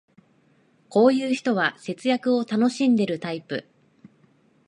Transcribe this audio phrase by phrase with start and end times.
[0.89, 3.67] こういう人は節約を楽しんでるタイプ